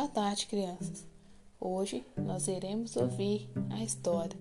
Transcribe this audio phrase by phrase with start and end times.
[0.00, 1.06] Boa tarde, crianças.
[1.60, 4.34] Hoje nós iremos ouvir a história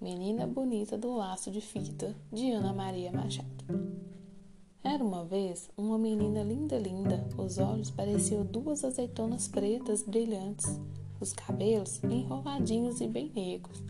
[0.00, 3.64] Menina Bonita do Laço de Fita, de Ana Maria Machado.
[4.82, 7.24] Era uma vez uma menina linda, linda.
[7.38, 10.80] Os olhos pareciam duas azeitonas pretas brilhantes,
[11.20, 13.84] os cabelos enroladinhos e bem negros.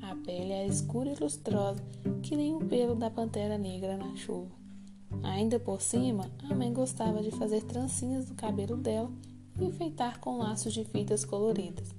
[0.00, 1.84] A pele era escura e lustrosa,
[2.22, 4.50] que nem o pelo da pantera negra na chuva.
[5.22, 9.12] Ainda por cima, a mãe gostava de fazer trancinhas no cabelo dela
[9.58, 11.94] e enfeitar com laços de fitas coloridas.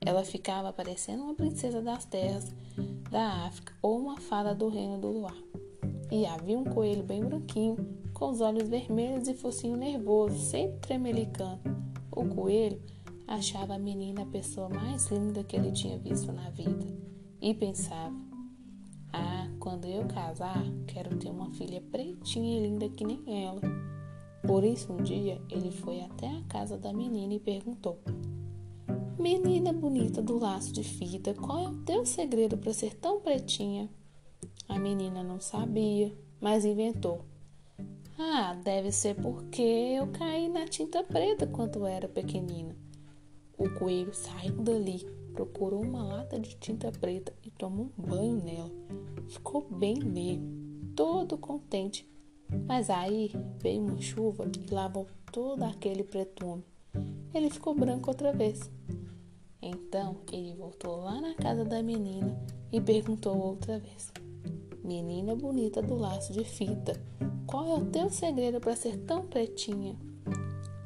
[0.00, 2.52] Ela ficava parecendo uma princesa das terras
[3.10, 5.36] da África ou uma fada do reino do luar.
[6.10, 7.76] E havia um coelho bem branquinho,
[8.14, 11.60] com os olhos vermelhos e focinho nervoso, sempre tremelicando.
[12.10, 12.80] O coelho
[13.26, 16.86] achava a menina a pessoa mais linda que ele tinha visto na vida
[17.40, 18.14] e pensava:
[19.12, 23.60] Ah, quando eu casar, quero ter uma filha pretinha e linda que nem ela.
[24.46, 27.98] Por isso, um dia, ele foi até a casa da menina e perguntou:
[29.18, 33.88] Menina bonita do laço de fita, qual é o teu segredo para ser tão pretinha?
[34.66, 37.24] A menina não sabia, mas inventou.
[38.18, 42.76] Ah, deve ser porque eu caí na tinta preta quando era pequenina.
[43.58, 48.70] O coelho saiu dali, procurou uma lata de tinta preta e tomou um banho nela.
[49.28, 52.08] Ficou bem mesmo, todo contente
[52.66, 56.64] mas aí veio uma chuva e lavou todo aquele pretume.
[57.32, 58.70] Ele ficou branco outra vez.
[59.62, 62.36] Então ele voltou lá na casa da menina
[62.72, 64.12] e perguntou outra vez:
[64.82, 67.00] Menina bonita do laço de fita,
[67.46, 69.96] qual é o teu segredo para ser tão pretinha?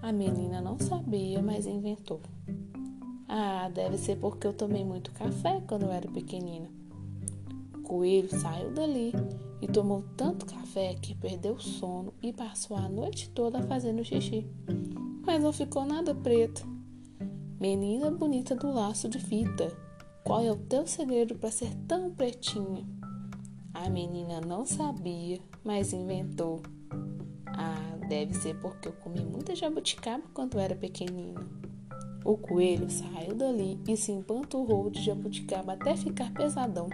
[0.03, 2.21] A menina não sabia, mas inventou.
[3.29, 6.69] Ah, deve ser porque eu tomei muito café quando eu era pequenina.
[7.75, 9.13] O coelho saiu dali
[9.61, 14.47] e tomou tanto café que perdeu o sono e passou a noite toda fazendo xixi.
[15.25, 16.67] Mas não ficou nada preto.
[17.61, 19.75] Menina bonita do laço de fita,
[20.25, 22.87] qual é o teu segredo para ser tão pretinha?
[23.73, 26.63] A menina não sabia, mas inventou.
[27.47, 31.41] Ah, deve ser porque eu comi muita jabuticaba quando era pequenina.
[32.25, 36.89] O coelho saiu dali e se empanturrou de jabuticaba até ficar pesadão,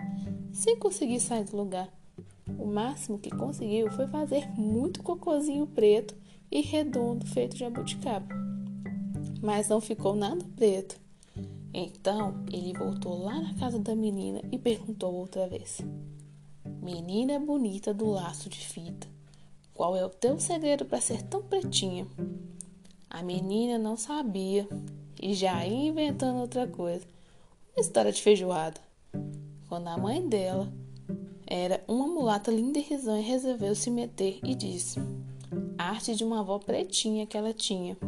[0.52, 1.88] sem conseguir sair do lugar.
[2.60, 6.14] O máximo que conseguiu foi fazer muito cocôzinho preto
[6.50, 8.28] e redondo feito de jabuticaba.
[9.40, 11.00] Mas não ficou nada preto.
[11.72, 15.80] Então ele voltou lá na casa da menina e perguntou outra vez:
[16.82, 19.08] Menina bonita do laço de fita,
[19.72, 22.06] qual é o teu segredo para ser tão pretinha?
[23.08, 24.68] A menina não sabia
[25.18, 27.06] e já ia inventando outra coisa.
[27.74, 28.78] Uma história de feijoada.
[29.66, 30.70] Quando a mãe dela
[31.50, 35.00] era uma mulata linda e risonha resolveu se meter e disse:
[35.76, 37.98] Arte de uma avó pretinha que ela tinha.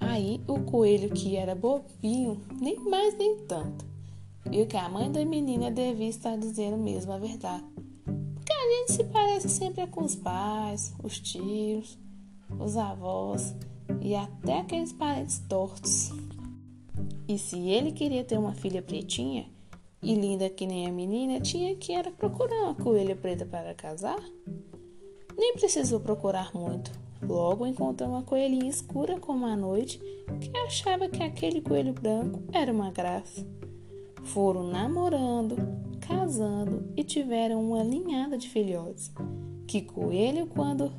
[0.00, 3.84] Aí o coelho, que era bobinho, nem mais nem tanto,
[4.50, 7.64] viu que a mãe da menina devia estar dizendo mesmo a verdade.
[8.34, 11.98] Porque a gente se parece sempre com os pais, os tios,
[12.58, 13.54] os avós
[14.00, 16.10] e até aqueles parentes tortos.
[17.28, 19.46] E se ele queria ter uma filha pretinha,
[20.04, 24.22] e linda que nem a menina, tinha que era procurar uma coelha preta para casar?
[25.36, 26.92] Nem precisou procurar muito.
[27.22, 29.98] Logo encontrou uma coelhinha escura como a noite
[30.40, 33.46] que achava que aquele coelho branco era uma graça.
[34.24, 35.56] Foram namorando,
[36.00, 39.10] casando e tiveram uma linhada de filhotes.
[39.66, 40.92] Que coelho, quando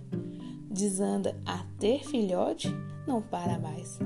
[0.68, 2.70] desanda a ter filhote,
[3.06, 4.00] não para mais.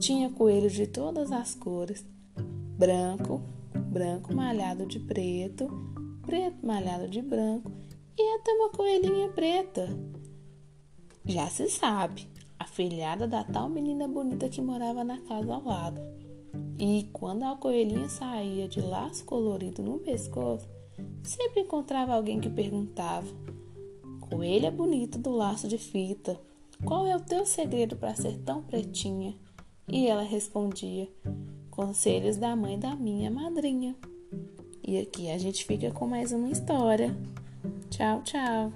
[0.00, 2.04] Tinha coelhos de todas as cores:
[2.76, 3.40] branco,
[3.94, 5.70] branco malhado de preto,
[6.26, 7.70] preto malhado de branco
[8.18, 9.88] e até uma coelhinha preta.
[11.24, 12.26] Já se sabe,
[12.58, 16.00] a filhada da tal menina bonita que morava na casa ao lado.
[16.76, 20.68] E quando a coelhinha saía de laço colorido no pescoço,
[21.22, 23.28] sempre encontrava alguém que perguntava:
[24.28, 26.40] Coelha bonita do laço de fita,
[26.84, 29.36] qual é o teu segredo para ser tão pretinha?
[29.86, 31.08] E ela respondia:
[31.74, 33.96] Conselhos da mãe da minha madrinha.
[34.80, 37.16] E aqui a gente fica com mais uma história.
[37.90, 38.72] Tchau, tchau.